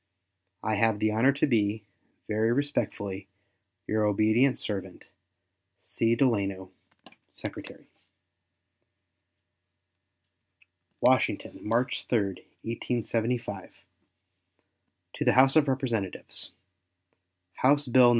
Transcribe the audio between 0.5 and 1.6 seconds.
I have the honor to